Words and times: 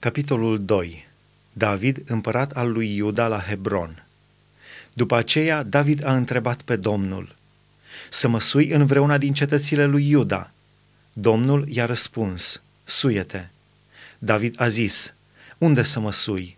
Capitolul 0.00 0.64
2. 0.64 1.06
David, 1.52 2.02
împărat 2.06 2.52
al 2.52 2.72
lui 2.72 2.94
Iuda 2.96 3.26
la 3.26 3.40
Hebron. 3.40 4.04
După 4.92 5.16
aceea, 5.16 5.62
David 5.62 6.04
a 6.04 6.14
întrebat 6.14 6.62
pe 6.62 6.76
Domnul, 6.76 7.34
Să 8.10 8.28
mă 8.28 8.40
sui 8.40 8.68
în 8.68 8.86
vreuna 8.86 9.18
din 9.18 9.32
cetățile 9.32 9.84
lui 9.86 10.08
Iuda? 10.08 10.50
Domnul 11.12 11.68
i-a 11.68 11.84
răspuns, 11.84 12.62
Suiete. 12.84 13.50
David 14.18 14.54
a 14.60 14.68
zis, 14.68 15.14
Unde 15.58 15.82
să 15.82 16.00
mă 16.00 16.12
sui? 16.12 16.56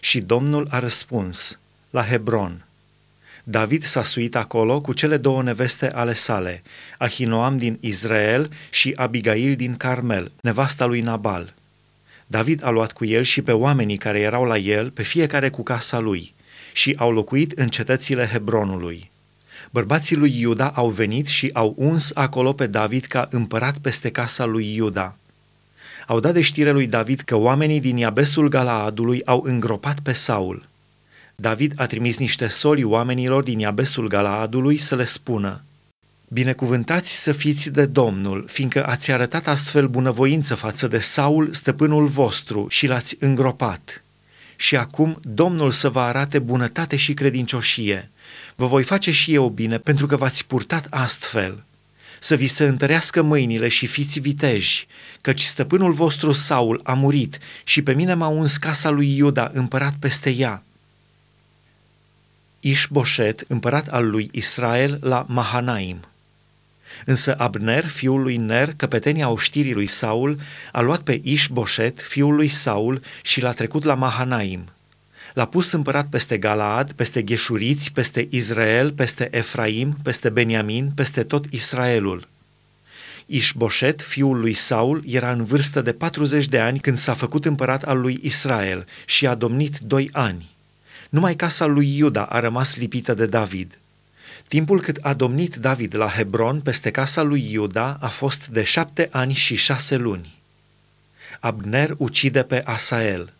Și 0.00 0.20
Domnul 0.20 0.66
a 0.70 0.78
răspuns, 0.78 1.58
La 1.90 2.04
Hebron. 2.04 2.64
David 3.44 3.84
s-a 3.84 4.02
suit 4.02 4.36
acolo 4.36 4.80
cu 4.80 4.92
cele 4.92 5.16
două 5.16 5.42
neveste 5.42 5.90
ale 5.90 6.14
sale, 6.14 6.62
Ahinoam 6.98 7.56
din 7.56 7.78
Israel 7.80 8.50
și 8.70 8.92
Abigail 8.96 9.56
din 9.56 9.76
Carmel, 9.76 10.32
nevasta 10.40 10.84
lui 10.84 11.00
Nabal– 11.00 11.52
David 12.30 12.64
a 12.64 12.70
luat 12.70 12.92
cu 12.92 13.04
el 13.04 13.22
și 13.22 13.42
pe 13.42 13.52
oamenii 13.52 13.96
care 13.96 14.20
erau 14.20 14.44
la 14.44 14.58
el, 14.58 14.90
pe 14.90 15.02
fiecare 15.02 15.50
cu 15.50 15.62
casa 15.62 15.98
lui, 15.98 16.34
și 16.72 16.94
au 16.98 17.12
locuit 17.12 17.52
în 17.52 17.68
cetățile 17.68 18.26
Hebronului. 18.26 19.10
Bărbații 19.70 20.16
lui 20.16 20.40
Iuda 20.40 20.68
au 20.68 20.88
venit 20.88 21.26
și 21.26 21.50
au 21.52 21.74
uns 21.76 22.10
acolo 22.14 22.52
pe 22.52 22.66
David 22.66 23.04
ca 23.04 23.28
împărat 23.30 23.78
peste 23.78 24.10
casa 24.10 24.44
lui 24.44 24.74
Iuda. 24.74 25.16
Au 26.06 26.20
dat 26.20 26.32
de 26.32 26.40
știre 26.40 26.70
lui 26.70 26.86
David 26.86 27.20
că 27.20 27.36
oamenii 27.36 27.80
din 27.80 27.96
Iabesul 27.96 28.48
Galaadului 28.48 29.24
au 29.24 29.42
îngropat 29.46 30.00
pe 30.00 30.12
Saul. 30.12 30.68
David 31.36 31.72
a 31.76 31.86
trimis 31.86 32.18
niște 32.18 32.46
soli 32.46 32.84
oamenilor 32.84 33.42
din 33.42 33.58
Iabesul 33.58 34.08
Galaadului 34.08 34.76
să 34.76 34.96
le 34.96 35.04
spună– 35.04 35.62
Binecuvântați 36.30 37.22
să 37.22 37.32
fiți 37.32 37.70
de 37.70 37.86
Domnul, 37.86 38.44
fiindcă 38.48 38.86
ați 38.86 39.10
arătat 39.10 39.46
astfel 39.46 39.86
bunăvoință 39.86 40.54
față 40.54 40.88
de 40.88 40.98
Saul, 40.98 41.52
stăpânul 41.52 42.06
vostru, 42.06 42.66
și 42.68 42.86
l-ați 42.86 43.16
îngropat. 43.20 44.02
Și 44.56 44.76
acum 44.76 45.18
Domnul 45.22 45.70
să 45.70 45.88
vă 45.88 46.00
arate 46.00 46.38
bunătate 46.38 46.96
și 46.96 47.14
credincioșie. 47.14 48.10
Vă 48.54 48.66
voi 48.66 48.82
face 48.82 49.10
și 49.10 49.34
eu 49.34 49.48
bine, 49.48 49.78
pentru 49.78 50.06
că 50.06 50.16
v-ați 50.16 50.46
purtat 50.46 50.86
astfel. 50.90 51.64
Să 52.20 52.34
vi 52.34 52.46
se 52.46 52.64
întărească 52.64 53.22
mâinile 53.22 53.68
și 53.68 53.86
fiți 53.86 54.20
viteji, 54.20 54.86
căci 55.20 55.42
stăpânul 55.42 55.92
vostru 55.92 56.32
Saul 56.32 56.80
a 56.84 56.92
murit 56.92 57.38
și 57.64 57.82
pe 57.82 57.92
mine 57.92 58.14
m-a 58.14 58.28
uns 58.28 58.56
casa 58.56 58.90
lui 58.90 59.16
Iuda 59.16 59.50
împărat 59.54 59.94
peste 59.98 60.30
ea. 60.30 60.62
Ișboșet, 62.60 63.44
împărat 63.46 63.88
al 63.88 64.10
lui 64.10 64.28
Israel, 64.32 64.98
la 65.02 65.26
Mahanaim. 65.28 66.00
Însă 67.04 67.34
Abner, 67.38 67.84
fiul 67.84 68.22
lui 68.22 68.36
Ner, 68.36 68.72
căpetenia 68.76 69.28
oștirii 69.28 69.74
lui 69.74 69.86
Saul, 69.86 70.38
a 70.72 70.80
luat 70.80 71.00
pe 71.00 71.20
Ișboșet, 71.22 72.00
fiul 72.00 72.34
lui 72.34 72.48
Saul, 72.48 73.00
și 73.22 73.40
l-a 73.40 73.52
trecut 73.52 73.84
la 73.84 73.94
Mahanaim. 73.94 74.64
L-a 75.34 75.46
pus 75.46 75.72
împărat 75.72 76.06
peste 76.08 76.38
Galaad, 76.38 76.92
peste 76.92 77.22
Gheșuriți, 77.22 77.92
peste 77.92 78.26
Israel, 78.30 78.92
peste 78.92 79.28
Efraim, 79.30 79.96
peste 80.02 80.28
Beniamin, 80.28 80.90
peste 80.94 81.22
tot 81.22 81.44
Israelul. 81.50 82.28
Ișboșet, 83.26 84.02
fiul 84.02 84.40
lui 84.40 84.54
Saul, 84.54 85.02
era 85.06 85.32
în 85.32 85.44
vârstă 85.44 85.80
de 85.80 85.92
40 85.92 86.46
de 86.46 86.58
ani 86.58 86.78
când 86.78 86.96
s-a 86.96 87.14
făcut 87.14 87.44
împărat 87.44 87.82
al 87.82 88.00
lui 88.00 88.18
Israel 88.22 88.86
și 89.04 89.26
a 89.26 89.34
domnit 89.34 89.78
doi 89.78 90.08
ani. 90.12 90.50
Numai 91.08 91.34
casa 91.34 91.66
lui 91.66 91.96
Iuda 91.96 92.22
a 92.22 92.40
rămas 92.40 92.76
lipită 92.76 93.14
de 93.14 93.26
David– 93.26 93.78
Timpul 94.48 94.80
cât 94.80 94.96
a 95.02 95.14
domnit 95.14 95.56
David 95.56 95.96
la 95.96 96.08
Hebron 96.08 96.60
peste 96.60 96.90
casa 96.90 97.22
lui 97.22 97.52
Iuda 97.52 97.98
a 98.00 98.08
fost 98.08 98.46
de 98.46 98.62
șapte 98.62 99.08
ani 99.12 99.32
și 99.32 99.56
șase 99.56 99.96
luni. 99.96 100.36
Abner 101.40 101.94
ucide 101.96 102.42
pe 102.42 102.62
Asael. 102.64 103.32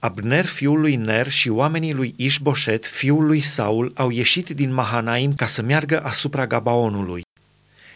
Abner, 0.00 0.44
fiul 0.44 0.80
lui 0.80 0.96
Ner 0.96 1.30
și 1.30 1.48
oamenii 1.48 1.92
lui 1.92 2.14
Ișboșet, 2.16 2.86
fiul 2.86 3.26
lui 3.26 3.40
Saul, 3.40 3.92
au 3.94 4.10
ieșit 4.10 4.48
din 4.48 4.72
Mahanaim 4.72 5.34
ca 5.34 5.46
să 5.46 5.62
meargă 5.62 6.02
asupra 6.02 6.46
Gabaonului. 6.46 7.22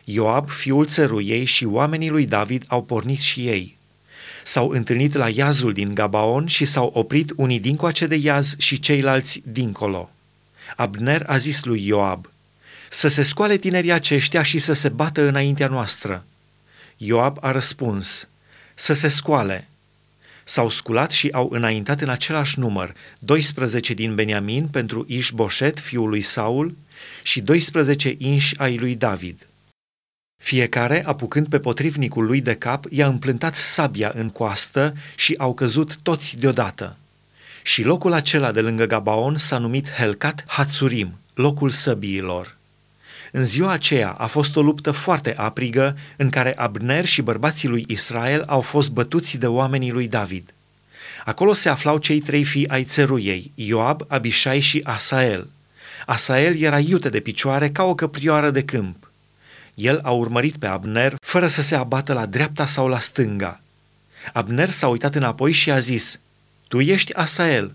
Ioab, 0.04 0.48
fiul 0.48 0.86
țăruiei 0.86 1.44
și 1.44 1.64
oamenii 1.64 2.10
lui 2.10 2.26
David 2.26 2.64
au 2.66 2.82
pornit 2.82 3.20
și 3.20 3.48
ei. 3.48 3.76
S-au 4.44 4.69
întâlnit 4.69 5.14
la 5.14 5.28
iazul 5.28 5.72
din 5.72 5.94
Gabaon 5.94 6.47
și 6.47 6.64
s-au 6.64 6.91
oprit 6.94 7.32
unii 7.36 7.60
dincoace 7.60 8.06
de 8.06 8.16
iaz 8.16 8.54
și 8.58 8.81
ceilalți 8.81 9.42
dincolo. 9.44 10.10
Abner 10.76 11.25
a 11.26 11.36
zis 11.36 11.64
lui 11.64 11.86
Ioab, 11.86 12.31
să 12.94 13.08
se 13.08 13.22
scoale 13.22 13.56
tinerii 13.56 13.92
aceștia 13.92 14.42
și 14.42 14.58
să 14.58 14.72
se 14.72 14.88
bată 14.88 15.22
înaintea 15.22 15.66
noastră. 15.66 16.25
Ioab 16.97 17.38
a 17.41 17.50
răspuns, 17.50 18.28
să 18.75 18.92
se 18.92 19.08
scoale. 19.08 19.69
S-au 20.44 20.69
sculat 20.69 21.10
și 21.10 21.28
au 21.32 21.48
înaintat 21.52 22.00
în 22.00 22.08
același 22.08 22.58
număr, 22.58 22.94
12 23.19 23.94
din 23.94 24.14
Beniamin 24.14 24.69
pentru 24.69 25.04
Ișboșet, 25.08 25.78
fiul 25.81 26.08
lui 26.08 26.20
Saul, 26.20 26.76
și 27.22 27.41
12 27.41 28.14
inși 28.19 28.58
ai 28.58 28.76
lui 28.76 28.94
David. 28.94 29.47
Fiecare, 30.42 31.06
apucând 31.06 31.48
pe 31.48 31.58
potrivnicul 31.58 32.25
lui 32.25 32.41
de 32.41 32.54
cap, 32.54 32.84
i-a 32.91 33.06
împlântat 33.06 33.54
sabia 33.54 34.12
în 34.14 34.28
coastă 34.28 34.94
și 35.14 35.34
au 35.38 35.54
căzut 35.54 35.97
toți 35.97 36.36
deodată. 36.36 36.97
Și 37.62 37.82
locul 37.82 38.12
acela 38.12 38.52
de 38.52 38.60
lângă 38.60 38.86
Gabaon 38.86 39.36
s-a 39.36 39.58
numit 39.58 39.91
Helcat 39.91 40.44
Hatsurim, 40.47 41.19
locul 41.34 41.70
săbiilor. 41.70 42.60
În 43.34 43.44
ziua 43.44 43.70
aceea 43.70 44.10
a 44.10 44.26
fost 44.26 44.56
o 44.56 44.62
luptă 44.62 44.91
foarte 44.91 45.34
aprigă 45.37 45.97
în 46.16 46.31
care 46.31 46.54
Abner 46.56 47.04
și 47.04 47.22
bărbații 47.22 47.69
lui 47.69 47.84
Israel 47.88 48.43
au 48.47 48.60
fost 48.60 48.91
bătuți 48.91 49.38
de 49.38 49.47
oamenii 49.47 49.91
lui 49.91 50.09
David. 50.09 50.54
Acolo 51.25 51.53
se 51.53 51.69
aflau 51.69 51.98
cei 51.98 52.20
trei 52.20 52.44
fii 52.44 52.69
ai 52.69 52.84
țăruiei, 52.84 53.53
Ioab, 53.54 54.04
Abishai 54.09 54.60
și 54.60 54.81
Asael. 54.84 55.48
Asael 56.06 56.56
era 56.56 56.78
iute 56.78 57.09
de 57.09 57.20
picioare 57.20 57.70
ca 57.70 57.82
o 57.82 57.94
căprioară 57.94 58.50
de 58.50 58.65
câmp. 58.65 59.10
El 59.75 60.00
a 60.03 60.10
urmărit 60.10 60.56
pe 60.56 60.66
Abner 60.66 61.14
fără 61.20 61.47
să 61.47 61.62
se 61.62 61.75
abată 61.75 62.12
la 62.12 62.26
dreapta 62.26 62.66
sau 62.66 62.88
la 62.88 62.99
stânga. 62.99 63.60
Abner 64.32 64.70
s-a 64.70 64.88
uitat 64.88 65.14
înapoi 65.14 65.53
și 65.53 65.70
a 65.70 65.78
zis, 65.78 66.20
Tu 66.69 66.81
ești 66.81 67.14
Asael. 67.14 67.75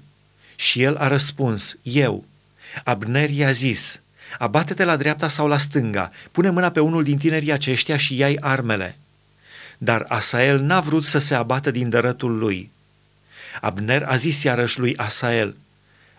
Și 0.55 0.81
el 0.81 0.95
a 0.95 1.07
răspuns, 1.07 1.77
Eu. 1.81 2.25
Abner 2.83 3.29
i-a 3.29 3.51
zis, 3.51 4.01
Abate-te 4.37 4.83
la 4.83 4.95
dreapta 4.95 5.27
sau 5.27 5.47
la 5.47 5.57
stânga, 5.57 6.11
pune 6.31 6.49
mâna 6.49 6.69
pe 6.69 6.79
unul 6.79 7.03
din 7.03 7.17
tinerii 7.17 7.51
aceștia 7.51 7.97
și 7.97 8.17
ia 8.17 8.29
armele. 8.39 8.97
Dar 9.77 10.05
Asael 10.07 10.59
n-a 10.59 10.79
vrut 10.79 11.03
să 11.03 11.19
se 11.19 11.35
abată 11.35 11.71
din 11.71 11.89
dărătul 11.89 12.37
lui. 12.37 12.71
Abner 13.61 14.03
a 14.03 14.15
zis 14.15 14.43
iarăși 14.43 14.79
lui 14.79 14.97
Asael, 14.97 15.55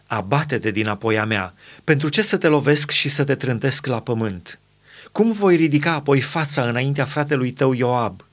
Abate-te 0.07 0.71
din 0.71 0.87
apoi 0.87 1.19
a 1.19 1.25
mea, 1.25 1.55
pentru 1.85 2.09
ce 2.09 2.23
să 2.23 2.37
te 2.37 2.47
lovesc 2.47 2.91
și 2.91 3.09
să 3.09 3.25
te 3.25 3.35
trântesc 3.35 3.87
la 3.87 4.01
pământ? 4.01 4.59
Cum 5.13 5.33
voi 5.33 5.57
ridica 5.57 5.93
apoi 5.93 6.21
fața 6.21 6.69
înaintea 6.69 7.05
fratelui 7.05 7.51
tău 7.51 7.73
Ioab? 7.73 8.25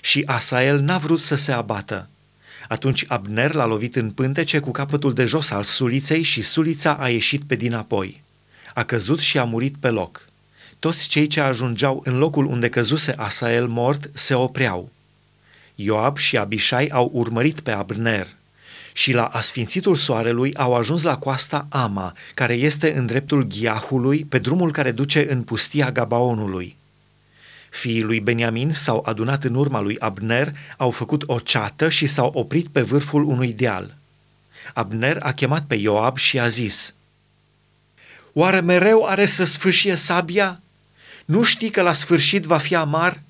Și 0.00 0.22
Asael 0.26 0.80
n-a 0.80 0.98
vrut 0.98 1.20
să 1.20 1.34
se 1.34 1.52
abată. 1.52 2.08
Atunci 2.68 3.04
Abner 3.08 3.52
l-a 3.52 3.66
lovit 3.66 3.96
în 3.96 4.10
pântece 4.10 4.58
cu 4.58 4.70
capătul 4.70 5.12
de 5.14 5.24
jos 5.24 5.50
al 5.50 5.62
suliței 5.62 6.22
și 6.22 6.42
sulița 6.42 6.94
a 6.94 7.08
ieșit 7.08 7.42
pe 7.42 7.54
dinapoi 7.54 8.24
a 8.76 8.84
căzut 8.84 9.20
și 9.20 9.38
a 9.38 9.44
murit 9.44 9.74
pe 9.80 9.88
loc. 9.88 10.28
Toți 10.78 11.08
cei 11.08 11.26
ce 11.26 11.40
ajungeau 11.40 12.00
în 12.04 12.18
locul 12.18 12.46
unde 12.46 12.68
căzuse 12.68 13.14
Asael 13.16 13.66
mort 13.66 14.10
se 14.14 14.34
opreau. 14.34 14.90
Ioab 15.74 16.16
și 16.16 16.36
Abishai 16.36 16.88
au 16.88 17.10
urmărit 17.12 17.60
pe 17.60 17.70
Abner 17.70 18.28
și 18.92 19.12
la 19.12 19.24
asfințitul 19.24 19.94
soarelui 19.94 20.54
au 20.54 20.74
ajuns 20.74 21.02
la 21.02 21.18
coasta 21.18 21.66
Ama, 21.70 22.14
care 22.34 22.54
este 22.54 22.96
în 22.96 23.06
dreptul 23.06 23.42
Ghiahului, 23.42 24.24
pe 24.24 24.38
drumul 24.38 24.72
care 24.72 24.92
duce 24.92 25.32
în 25.32 25.42
pustia 25.42 25.92
Gabaonului. 25.92 26.76
Fiii 27.70 28.02
lui 28.02 28.20
Beniamin 28.20 28.72
s-au 28.72 29.02
adunat 29.06 29.44
în 29.44 29.54
urma 29.54 29.80
lui 29.80 29.98
Abner, 29.98 30.52
au 30.76 30.90
făcut 30.90 31.22
o 31.26 31.38
ceată 31.38 31.88
și 31.88 32.06
s-au 32.06 32.30
oprit 32.34 32.68
pe 32.68 32.82
vârful 32.82 33.24
unui 33.24 33.52
deal. 33.52 33.94
Abner 34.74 35.18
a 35.20 35.32
chemat 35.32 35.64
pe 35.66 35.74
Ioab 35.74 36.16
și 36.16 36.38
a 36.38 36.48
zis– 36.48 36.90
Oare 38.38 38.60
mereu 38.60 39.04
are 39.04 39.26
să 39.26 39.44
sfâșie 39.44 39.94
sabia? 39.94 40.60
Nu 41.24 41.42
știi 41.42 41.70
că 41.70 41.82
la 41.82 41.92
sfârșit 41.92 42.44
va 42.44 42.58
fi 42.58 42.74
amar? 42.74 43.22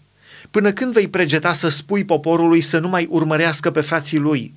Până 0.50 0.72
când 0.72 0.92
vei 0.92 1.08
pregeta 1.08 1.52
să 1.52 1.68
spui 1.68 2.04
poporului 2.04 2.60
să 2.60 2.78
nu 2.78 2.88
mai 2.88 3.06
urmărească 3.10 3.70
pe 3.70 3.80
frații 3.80 4.18
lui? 4.18 4.54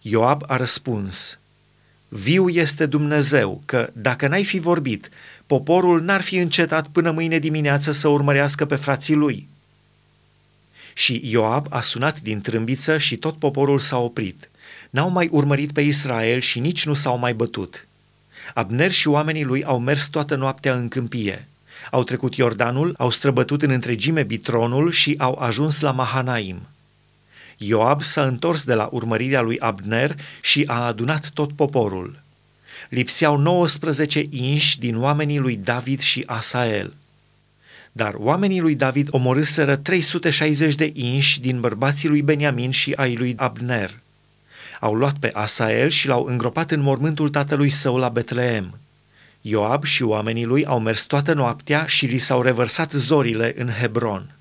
Ioab 0.00 0.42
a 0.46 0.56
răspuns, 0.56 1.38
Viu 2.08 2.48
este 2.48 2.86
Dumnezeu, 2.86 3.62
că 3.64 3.90
dacă 3.92 4.28
n-ai 4.28 4.44
fi 4.44 4.58
vorbit, 4.58 5.08
poporul 5.46 6.02
n-ar 6.02 6.20
fi 6.20 6.36
încetat 6.36 6.86
până 6.86 7.10
mâine 7.10 7.38
dimineață 7.38 7.92
să 7.92 8.08
urmărească 8.08 8.64
pe 8.64 8.76
frații 8.76 9.14
lui. 9.14 9.48
Și 10.94 11.20
Ioab 11.24 11.66
a 11.70 11.80
sunat 11.80 12.20
din 12.20 12.40
trâmbiță 12.40 12.98
și 12.98 13.16
tot 13.16 13.38
poporul 13.38 13.78
s-a 13.78 13.98
oprit. 13.98 14.50
N-au 14.90 15.10
mai 15.10 15.28
urmărit 15.32 15.72
pe 15.72 15.80
Israel 15.80 16.40
și 16.40 16.60
nici 16.60 16.86
nu 16.86 16.94
s-au 16.94 17.18
mai 17.18 17.34
bătut. 17.34 17.86
Abner 18.54 18.90
și 18.90 19.08
oamenii 19.08 19.44
lui 19.44 19.64
au 19.64 19.78
mers 19.78 20.06
toată 20.06 20.34
noaptea 20.34 20.74
în 20.74 20.88
câmpie. 20.88 21.48
Au 21.90 22.02
trecut 22.02 22.36
Iordanul, 22.36 22.94
au 22.98 23.10
străbătut 23.10 23.62
în 23.62 23.70
întregime 23.70 24.22
Bitronul 24.22 24.90
și 24.90 25.14
au 25.18 25.38
ajuns 25.38 25.80
la 25.80 25.90
Mahanaim. 25.90 26.60
Ioab 27.56 28.02
s-a 28.02 28.24
întors 28.24 28.64
de 28.64 28.74
la 28.74 28.88
urmărirea 28.92 29.40
lui 29.40 29.58
Abner 29.58 30.16
și 30.40 30.64
a 30.66 30.86
adunat 30.86 31.30
tot 31.30 31.52
poporul. 31.52 32.20
Lipseau 32.88 33.36
19 33.36 34.26
inși 34.30 34.78
din 34.78 34.98
oamenii 34.98 35.38
lui 35.38 35.56
David 35.56 36.00
și 36.00 36.22
Asael. 36.26 36.92
Dar 37.92 38.14
oamenii 38.16 38.60
lui 38.60 38.74
David 38.74 39.08
omorâseră 39.10 39.76
360 39.76 40.74
de 40.74 40.90
inși 40.94 41.40
din 41.40 41.60
bărbații 41.60 42.08
lui 42.08 42.22
Beniamin 42.22 42.70
și 42.70 42.92
ai 42.92 43.14
lui 43.16 43.34
Abner. 43.36 44.01
Au 44.82 44.94
luat 44.94 45.18
pe 45.18 45.30
Asael 45.32 45.88
și 45.88 46.06
l-au 46.06 46.24
îngropat 46.24 46.70
în 46.70 46.80
mormântul 46.80 47.28
tatălui 47.28 47.68
său 47.68 47.96
la 47.96 48.08
Betleem. 48.08 48.78
Ioab 49.40 49.84
și 49.84 50.02
oamenii 50.02 50.44
lui 50.44 50.64
au 50.64 50.80
mers 50.80 51.04
toată 51.04 51.32
noaptea 51.32 51.86
și 51.86 52.06
li 52.06 52.18
s-au 52.18 52.42
revărsat 52.42 52.90
zorile 52.92 53.54
în 53.56 53.68
Hebron. 53.68 54.36